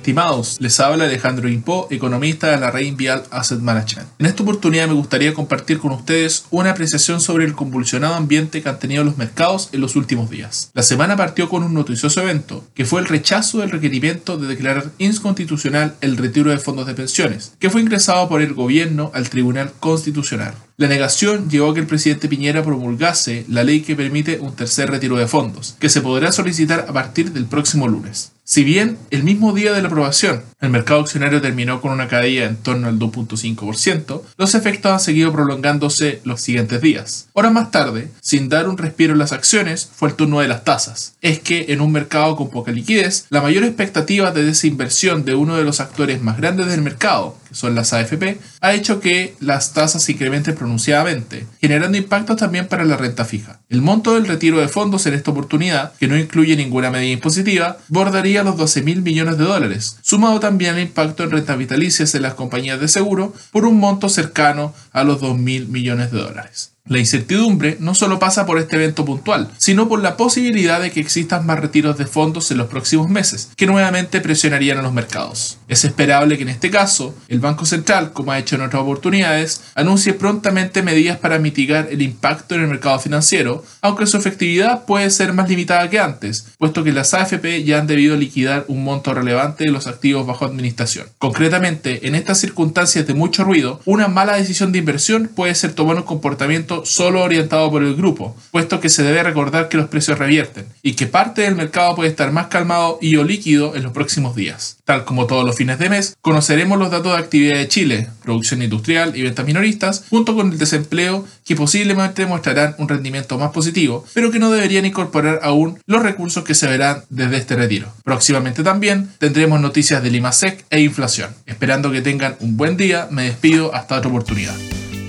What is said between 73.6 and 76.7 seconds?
nuevamente presionarían a los mercados. Es esperable que en este